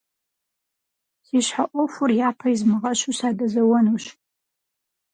[1.25, 4.05] Си щхьэ Ӏуэхур япэ измыгъэщу, садэзэуэнущ.